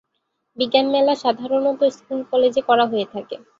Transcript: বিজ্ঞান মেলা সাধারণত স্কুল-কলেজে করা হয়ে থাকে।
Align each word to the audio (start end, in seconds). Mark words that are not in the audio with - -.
বিজ্ঞান 0.57 0.85
মেলা 0.93 1.13
সাধারণত 1.23 1.79
স্কুল-কলেজে 1.95 2.61
করা 2.69 2.85
হয়ে 2.91 3.05
থাকে। 3.13 3.35